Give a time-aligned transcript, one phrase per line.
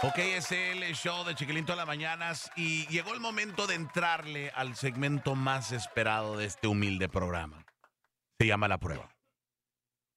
[0.00, 4.50] Ok, es el show de Chiquilín todas las mañanas y llegó el momento de entrarle
[4.50, 7.66] al segmento más esperado de este humilde programa.
[8.38, 9.10] Se llama La Prueba.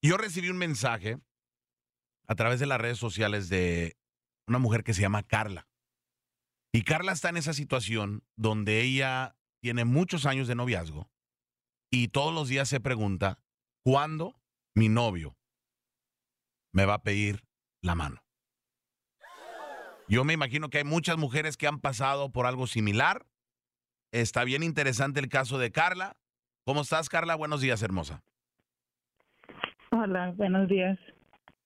[0.04, 1.20] Yo recibí un mensaje
[2.28, 3.98] a través de las redes sociales de
[4.48, 5.68] una mujer que se llama Carla.
[6.72, 11.10] Y Carla está en esa situación donde ella tiene muchos años de noviazgo
[11.92, 13.40] y todos los días se pregunta,
[13.84, 14.40] ¿cuándo
[14.76, 15.36] mi novio
[16.72, 17.48] me va a pedir
[17.82, 18.22] la mano?
[20.12, 23.26] Yo me imagino que hay muchas mujeres que han pasado por algo similar.
[24.12, 26.18] Está bien interesante el caso de Carla.
[26.66, 27.36] ¿Cómo estás, Carla?
[27.36, 28.22] Buenos días, hermosa.
[29.90, 31.00] Hola, buenos días.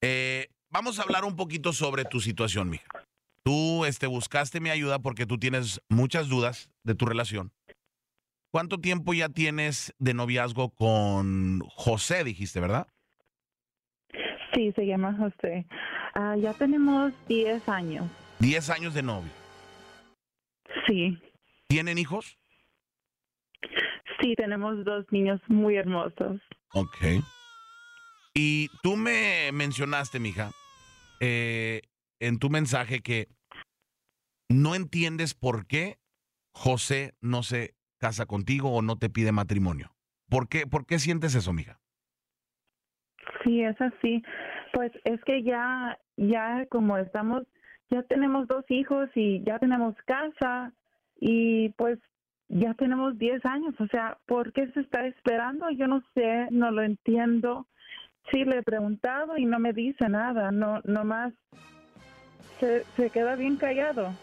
[0.02, 2.88] Eh, vamos a hablar un poquito sobre tu situación, mija.
[3.42, 7.52] Tú este, buscaste mi ayuda porque tú tienes muchas dudas de tu relación.
[8.52, 12.86] ¿Cuánto tiempo ya tienes de noviazgo con José, dijiste, verdad?
[14.54, 15.66] Sí, se llama José.
[16.14, 18.08] Ah, ya tenemos 10 años.
[18.40, 19.32] 10 años de novio.
[20.88, 21.18] Sí,
[21.68, 22.38] ¿Tienen hijos?
[24.22, 26.40] sí, tenemos dos niños muy hermosos.
[26.74, 26.98] Ok.
[28.34, 30.52] Y tú me mencionaste, mija,
[31.20, 31.82] eh,
[32.20, 33.28] en tu mensaje que
[34.50, 35.98] no entiendes por qué
[36.54, 39.96] José no se casa contigo o no te pide matrimonio.
[40.30, 41.80] ¿Por qué, por qué sientes eso, mija?
[43.44, 44.24] Sí, es así.
[44.74, 47.44] Pues es que ya, ya como estamos,
[47.90, 50.74] ya tenemos dos hijos y ya tenemos casa
[51.20, 52.00] y pues
[52.48, 53.76] ya tenemos 10 años.
[53.80, 55.70] O sea, ¿por qué se está esperando?
[55.72, 57.68] Yo no sé, no lo entiendo.
[58.32, 60.52] Sí, le he preguntado y no me dice nada.
[60.52, 61.34] No, nomás
[62.60, 64.14] se, se queda bien callado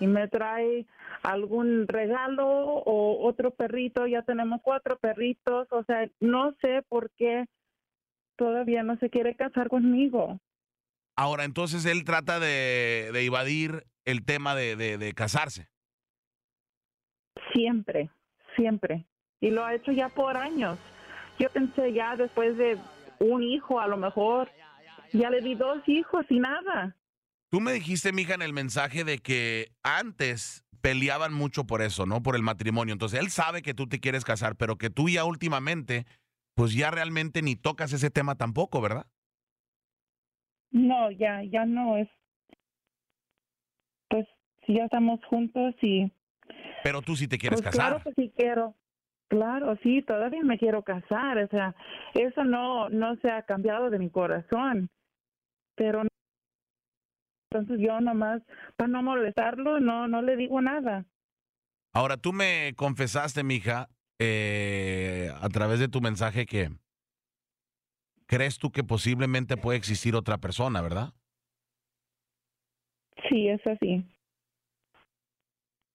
[0.00, 0.86] y me trae
[1.22, 4.06] algún regalo o otro perrito.
[4.06, 5.68] Ya tenemos cuatro perritos.
[5.70, 7.46] O sea, no sé por qué
[8.36, 10.40] todavía no se quiere casar conmigo.
[11.20, 15.68] Ahora, entonces él trata de, de evadir el tema de, de- de casarse.
[17.52, 18.08] Siempre,
[18.56, 19.06] siempre.
[19.38, 20.78] Y lo ha hecho ya por años.
[21.38, 22.78] Yo pensé ya después de
[23.18, 24.50] un hijo, a lo mejor,
[25.12, 26.96] ya le di dos hijos y nada.
[27.50, 32.22] Tú me dijiste, mija, en el mensaje de que antes peleaban mucho por eso, ¿no?
[32.22, 32.94] Por el matrimonio.
[32.94, 36.06] Entonces, él sabe que tú te quieres casar, pero que tú ya últimamente,
[36.54, 39.06] pues ya realmente ni tocas ese tema tampoco, ¿verdad?
[40.70, 42.08] No, ya, ya no es.
[44.08, 44.26] Pues
[44.66, 46.12] si ya estamos juntos y.
[46.82, 47.92] Pero tú sí te quieres pues casar.
[47.92, 48.74] claro que sí quiero.
[49.28, 51.38] Claro, sí, todavía me quiero casar.
[51.38, 51.74] O sea,
[52.14, 54.90] eso no, no se ha cambiado de mi corazón.
[55.76, 56.02] Pero
[57.50, 58.42] entonces yo nomás,
[58.76, 61.04] para no molestarlo, no, no le digo nada.
[61.92, 63.88] Ahora, tú me confesaste, mija,
[64.20, 66.70] eh, a través de tu mensaje que
[68.30, 71.12] crees tú que posiblemente puede existir otra persona, ¿verdad?
[73.28, 74.06] Sí, es así.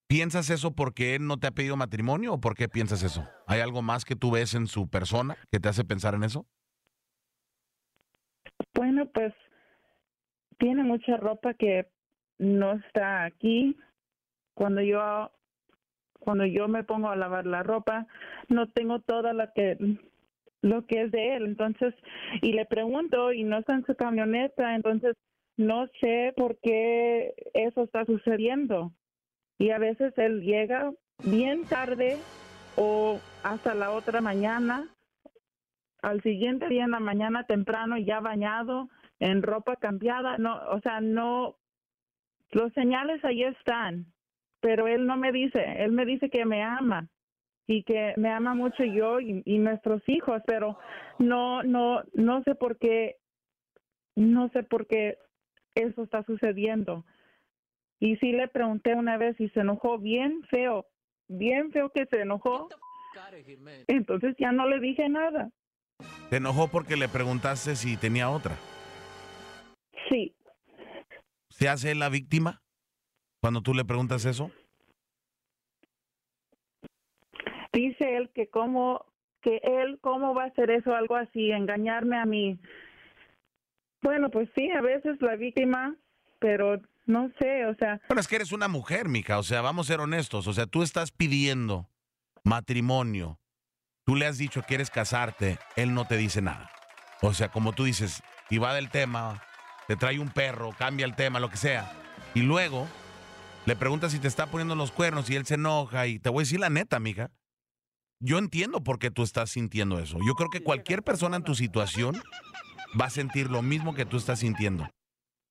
[0.09, 3.25] ¿Piensas eso porque él no te ha pedido matrimonio o por qué piensas eso?
[3.47, 6.46] ¿Hay algo más que tú ves en su persona que te hace pensar en eso?
[8.73, 9.34] Bueno, pues
[10.57, 11.88] tiene mucha ropa que
[12.38, 13.78] no está aquí.
[14.56, 15.31] Cuando yo
[16.19, 18.07] cuando yo me pongo a lavar la ropa,
[18.50, 19.78] no tengo toda la que
[20.65, 21.45] lo que es de él.
[21.45, 21.93] Entonces,
[22.41, 25.15] y le pregunto y no está en su camioneta, entonces
[25.57, 28.91] no sé por qué eso está sucediendo.
[29.59, 30.91] Y a veces él llega
[31.23, 32.17] bien tarde
[32.75, 34.89] o hasta la otra mañana
[36.01, 38.89] al siguiente día en la mañana temprano ya bañado,
[39.19, 41.55] en ropa cambiada, no, o sea, no,
[42.51, 44.13] los señales ahí están,
[44.59, 47.09] pero él no me dice, él me dice que me ama
[47.67, 50.77] y que me ama mucho yo y, y nuestros hijos, pero
[51.19, 53.17] no, no, no sé por qué,
[54.15, 55.17] no sé por qué
[55.73, 57.05] eso está sucediendo.
[57.99, 60.85] Y sí le pregunté una vez y se enojó bien feo,
[61.27, 62.69] bien feo que se enojó,
[63.87, 65.49] entonces ya no le dije nada.
[66.29, 68.55] ¿Te enojó porque le preguntaste si tenía otra?
[70.09, 70.35] Sí,
[71.57, 72.61] ¿Se hace la víctima
[73.41, 74.51] cuando tú le preguntas eso?
[77.75, 79.05] Dice él que cómo
[79.41, 82.57] que él cómo va a hacer eso algo así engañarme a mí
[84.01, 85.95] bueno pues sí a veces la víctima
[86.39, 89.37] pero no sé o sea Bueno, es que eres una mujer, mija.
[89.37, 90.47] O sea, vamos a ser honestos.
[90.47, 91.87] O sea, tú estás pidiendo
[92.43, 93.39] matrimonio.
[94.05, 95.59] Tú le has dicho que quieres casarte.
[95.75, 96.71] Él no te dice nada.
[97.21, 99.43] O sea, como tú dices, y va del tema,
[99.87, 101.91] te trae un perro, cambia el tema, lo que sea.
[102.33, 102.87] Y luego
[103.66, 106.07] le preguntas si te está poniendo los cuernos y él se enoja.
[106.07, 107.31] Y te voy a decir la neta, mija.
[108.20, 110.17] Yo entiendo por qué tú estás sintiendo eso.
[110.26, 112.16] Yo creo que cualquier persona en tu situación
[113.00, 114.88] va a sentir lo mismo que tú estás sintiendo.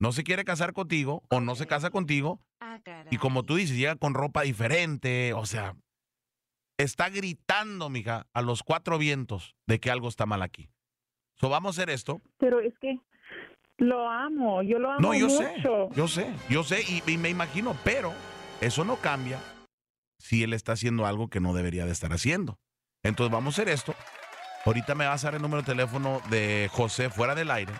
[0.00, 2.80] no se quiere casar contigo o no se casa contigo Ah,
[3.10, 5.76] y como tú dices, llega con ropa diferente, o sea,
[6.78, 10.68] está gritando, mija, a los cuatro vientos de que algo está mal aquí.
[11.36, 12.20] So, vamos a hacer esto.
[12.38, 12.98] Pero es que
[13.78, 15.38] lo amo, yo lo amo No, yo mucho.
[15.38, 15.54] sé,
[15.94, 18.12] yo sé, yo sé y, y me imagino, pero
[18.60, 19.38] eso no cambia
[20.24, 22.58] si él está haciendo algo que no debería de estar haciendo.
[23.02, 23.94] Entonces vamos a hacer esto.
[24.64, 27.74] Ahorita me vas a dar el número de teléfono de José fuera del aire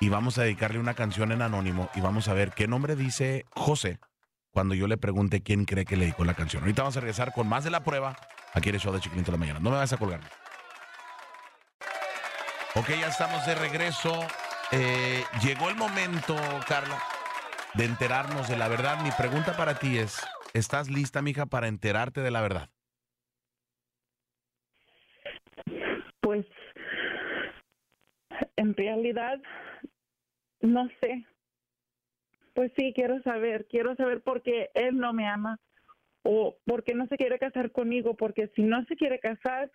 [0.00, 3.44] y vamos a dedicarle una canción en anónimo y vamos a ver qué nombre dice
[3.50, 3.98] José
[4.52, 6.62] cuando yo le pregunte quién cree que le dedicó la canción.
[6.62, 8.16] Ahorita vamos a regresar con más de la prueba
[8.54, 9.60] aquí en el show de de la mañana.
[9.60, 10.20] No me vas a colgar.
[12.74, 14.18] Ok, ya estamos de regreso.
[14.70, 16.34] Eh, llegó el momento,
[16.66, 16.98] Carla,
[17.74, 18.98] de enterarnos de la verdad.
[19.02, 20.22] Mi pregunta para ti es,
[20.56, 22.70] ¿estás lista, mija, para enterarte de la verdad?
[26.20, 26.46] Pues
[28.56, 29.40] en realidad
[30.60, 31.26] no sé.
[32.54, 35.60] Pues sí, quiero saber, quiero saber por qué él no me ama
[36.22, 39.70] o por qué no se quiere casar conmigo, porque si no se quiere casar,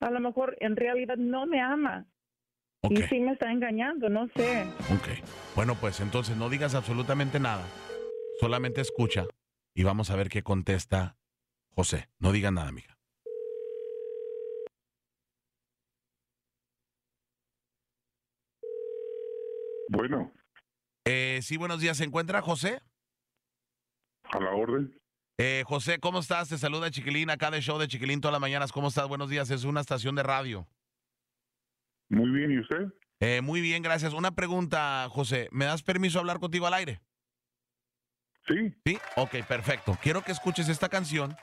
[0.00, 2.06] a lo mejor en realidad no me ama
[2.88, 4.64] y sí me está engañando, no sé.
[4.88, 5.26] ok.
[5.56, 7.64] Bueno, pues entonces no digas absolutamente nada.
[8.40, 9.26] Solamente escucha
[9.74, 11.16] y vamos a ver qué contesta
[11.70, 12.08] José.
[12.18, 12.98] No diga nada, mija.
[19.88, 20.32] Bueno,
[21.04, 21.96] Eh, sí, buenos días.
[21.96, 22.80] ¿Se encuentra José?
[24.30, 24.98] a la orden.
[25.38, 26.48] Eh, José, ¿cómo estás?
[26.48, 28.72] Te saluda Chiquilín acá de show de Chiquilín todas las mañanas.
[28.72, 29.08] ¿Cómo estás?
[29.08, 29.50] Buenos días.
[29.50, 30.66] Es una estación de radio.
[32.08, 32.86] Muy bien, ¿y usted?
[33.20, 34.14] Eh, muy bien, gracias.
[34.14, 35.48] Una pregunta, José.
[35.52, 37.02] ¿Me das permiso hablar contigo al aire?
[38.48, 38.98] Sí, Sí.
[39.16, 39.96] Ok, perfecto.
[40.02, 41.36] Quiero que escuches esta canción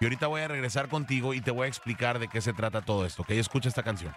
[0.00, 2.82] y ahorita voy a regresar contigo y te voy a explicar de qué se trata
[2.82, 3.22] todo esto.
[3.22, 4.14] Ok, escucha esta canción.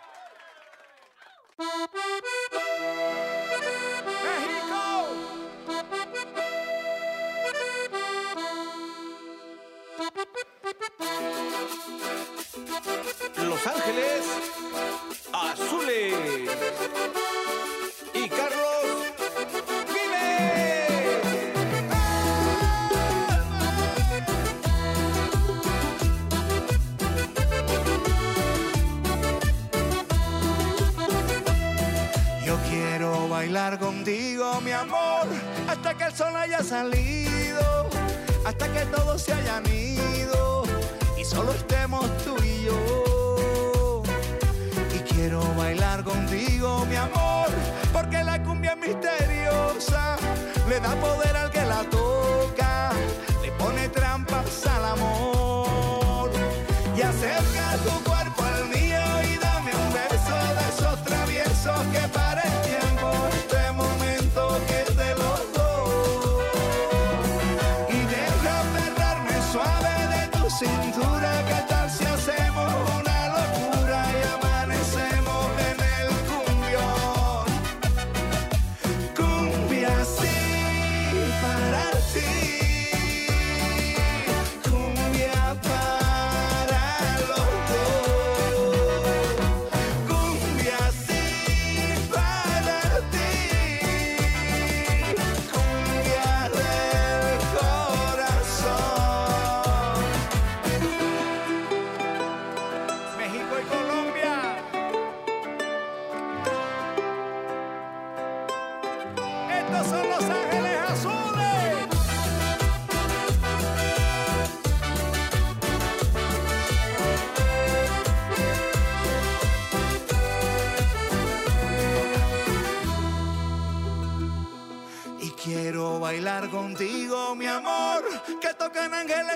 [35.80, 37.90] Hasta que el sol haya salido,
[38.46, 40.64] hasta que todos se hayan ido
[41.18, 44.04] y solo estemos tú y yo.
[44.94, 47.48] Y quiero bailar contigo, mi amor,
[47.94, 50.18] porque la cumbia misteriosa,
[50.68, 52.39] le da poder al que la toca,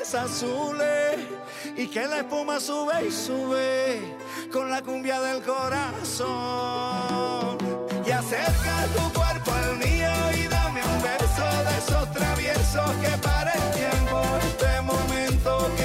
[0.03, 1.17] ángeles azules
[1.77, 4.17] y que la espuma sube y sube
[4.51, 6.27] con la cumbia del corazón.
[8.05, 13.51] Y acerca tu cuerpo al mío y dame un beso de esos traviesos que para
[13.51, 15.83] el tiempo, este momento que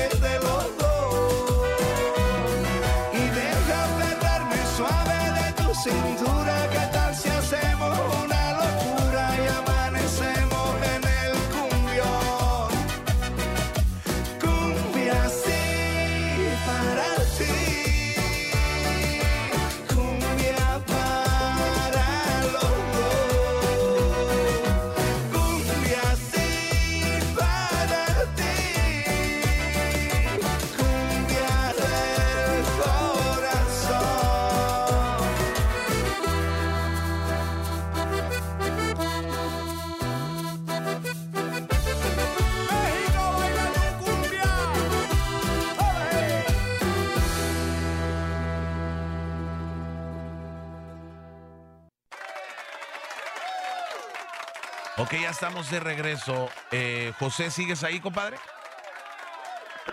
[54.99, 56.49] Ok, ya estamos de regreso.
[56.73, 58.37] Eh, José, ¿sigues ahí, compadre?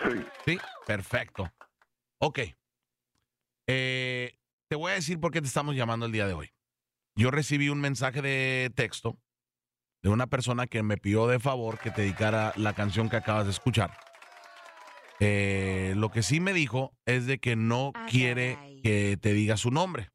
[0.03, 0.25] Sí.
[0.45, 0.57] Sí,
[0.87, 1.51] perfecto.
[2.19, 2.39] Ok.
[3.67, 6.51] Eh, te voy a decir por qué te estamos llamando el día de hoy.
[7.15, 9.17] Yo recibí un mensaje de texto
[10.01, 13.45] de una persona que me pidió de favor que te dedicara la canción que acabas
[13.45, 13.95] de escuchar.
[15.19, 19.55] Eh, lo que sí me dijo es de que no Ah, quiere que te diga
[19.55, 20.09] su nombre.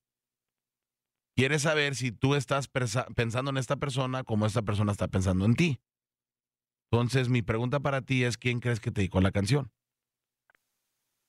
[1.40, 5.54] Quiere saber si tú estás pensando en esta persona como esta persona está pensando en
[5.54, 5.80] ti.
[6.92, 9.72] Entonces, mi pregunta para ti es, ¿quién crees que te dedicó la canción?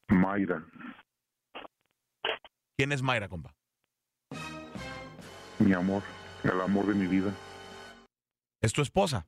[0.09, 0.67] Mayra,
[2.77, 3.55] ¿Quién es Mayra, compa?
[5.59, 6.03] mi amor,
[6.43, 7.33] el amor de mi vida.
[8.61, 9.25] ¿Es tu esposa?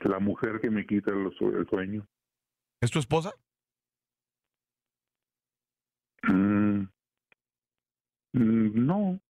[0.00, 1.30] La mujer que me quita el
[1.68, 2.08] sueño.
[2.80, 3.34] ¿Es tu esposa?
[6.22, 6.84] Mm.
[8.32, 9.20] Mm, no,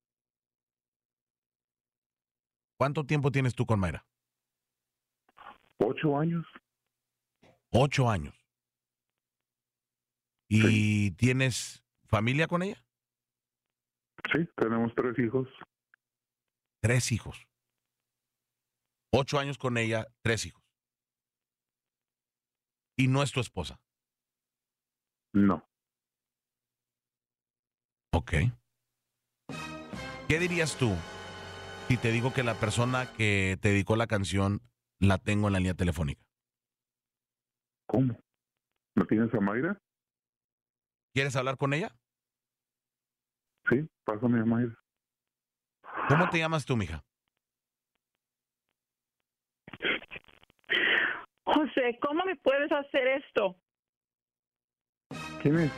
[2.83, 4.05] ¿Cuánto tiempo tienes tú con Mayra?
[5.79, 6.45] ocho años.
[7.71, 8.35] Ocho años.
[10.49, 12.85] ¿Y tienes familia con ella?
[14.33, 15.47] Sí, tenemos tres hijos.
[16.81, 17.47] Tres hijos.
[19.13, 20.65] Ocho años con ella, tres hijos.
[22.97, 23.81] Y no es tu esposa.
[25.33, 25.65] No.
[28.13, 28.33] Ok.
[30.27, 30.97] ¿Qué dirías tú
[31.93, 34.63] si te digo que la persona que te dedicó la canción
[34.99, 36.25] la tengo en la línea telefónica?
[37.87, 38.19] ¿Cómo?
[38.95, 39.79] ¿No tienes a Mayra?
[41.13, 41.95] ¿Quieres hablar con ella?
[43.69, 44.75] Sí, pásame a Mayra.
[46.09, 47.05] ¿Cómo te llamas tú, mija?
[51.45, 53.59] José, ¿cómo me puedes hacer esto?
[55.43, 55.73] ¿Quién es?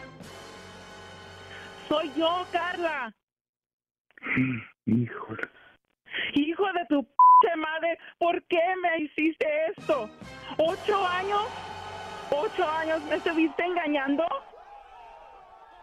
[1.89, 3.13] Soy yo, Carla.
[4.87, 5.64] Híjole.
[6.35, 10.09] Hijo de tu p madre, ¿por qué me hiciste esto?
[10.59, 11.47] ¿Ocho años?
[12.31, 14.25] ¿Ocho años me estuviste engañando?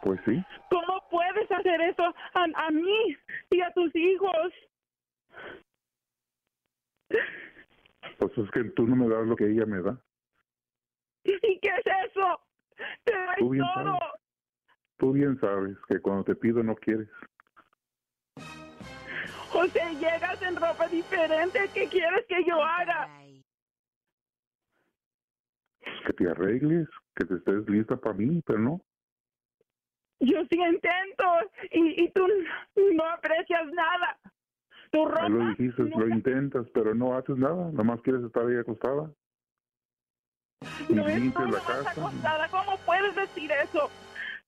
[0.02, 0.44] Pues sí.
[0.70, 3.18] ¿Cómo puedes hacer eso a, a mí
[3.52, 4.54] y a tus hijos?
[8.18, 9.98] Pues es que tú no me das lo que ella me da.
[11.24, 12.42] ¿Y qué es eso?
[13.04, 13.74] Te doy todo.
[13.74, 14.00] sabes.
[14.98, 17.10] Tú bien sabes que cuando te pido no quieres.
[19.52, 21.60] José, llegas en ropa diferente.
[21.74, 23.10] ¿Qué quieres que yo haga?
[26.06, 28.82] Que te arregles, que te estés lista para mí, pero no.
[30.20, 31.26] Yo sí intento
[31.72, 32.26] y, y tú
[32.94, 34.20] no aprecias nada.
[34.92, 35.24] Tu ropa.
[35.26, 37.72] Ahí lo dijiste, nunca- lo intentas, pero no haces nada.
[37.72, 39.10] Nomás quieres estar ahí acostada.
[40.90, 41.92] Y No estoy limpias la casa.
[41.92, 42.50] acostada.
[42.50, 43.90] ¿Cómo puedes decir eso?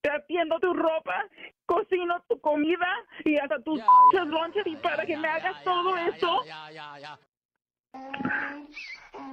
[0.04, 1.26] Te atiendo tu ropa,
[1.66, 2.86] cocino tu comida
[3.24, 3.80] y hasta tus
[4.28, 6.44] lonches y para que me hagas todo eso.
[6.46, 7.20] ya, ya, ya.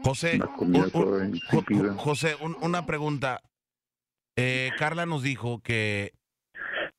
[0.05, 3.41] José, un- un- José, un- una pregunta.
[4.37, 6.13] Eh, Carla nos dijo que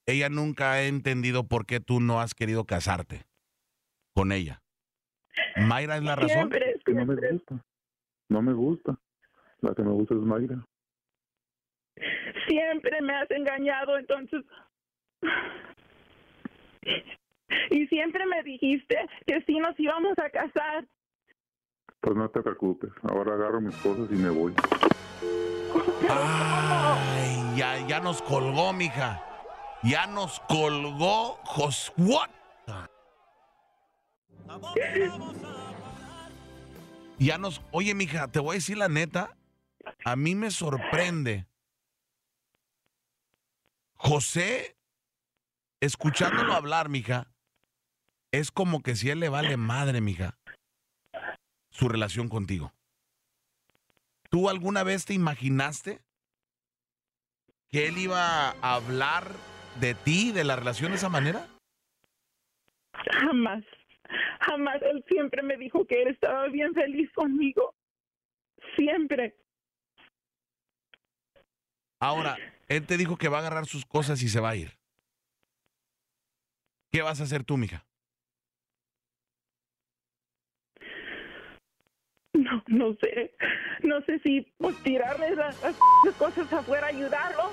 [0.06, 3.24] ella nunca ha entendido por qué tú no has querido casarte
[4.14, 4.62] con ella.
[5.56, 6.30] ¿Mayra es la razón?
[6.30, 7.56] Siempre, Que no me gusta.
[8.28, 9.00] No me gusta.
[9.62, 10.66] La que me gusta es Mayra.
[12.48, 14.44] Siempre me has engañado, entonces.
[17.70, 20.88] Y siempre me dijiste que sí nos íbamos a casar.
[22.00, 22.92] Pues no te preocupes.
[23.04, 24.54] Ahora agarro mis cosas y me voy.
[26.10, 29.22] Ay, ya, ya nos colgó, mija.
[29.84, 31.94] Ya nos colgó Jos...
[31.98, 32.30] What?
[37.18, 37.62] Ya nos...
[37.72, 39.38] Oye, mija, te voy a decir la neta.
[40.04, 41.46] A mí me sorprende.
[44.12, 44.76] José,
[45.80, 47.32] escuchándolo hablar, mija,
[48.34, 50.38] es como que si él le vale madre, mija,
[51.70, 52.74] su relación contigo.
[54.30, 56.02] ¿Tú alguna vez te imaginaste
[57.70, 59.32] que él iba a hablar
[59.80, 61.48] de ti, de la relación de esa manera?
[63.14, 63.64] Jamás,
[64.42, 64.82] jamás.
[64.82, 67.74] Él siempre me dijo que él estaba bien feliz conmigo.
[68.76, 69.38] Siempre.
[72.02, 72.36] Ahora,
[72.76, 74.72] él te dijo que va a agarrar sus cosas y se va a ir.
[76.92, 77.86] ¿Qué vas a hacer tú, mija?
[82.34, 83.36] No, no sé.
[83.84, 87.52] No sé si pues, tirarle las, las cosas afuera, ayudarlo,